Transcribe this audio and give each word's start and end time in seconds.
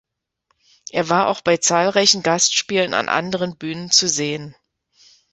Er 0.89 1.09
war 1.09 1.27
auch 1.27 1.41
bei 1.41 1.57
zahlreichen 1.57 2.23
Gastspielen 2.23 2.95
an 2.95 3.07
anderen 3.07 3.55
Bühnen 3.57 3.91
zu 3.91 4.07
sehen. 4.07 4.55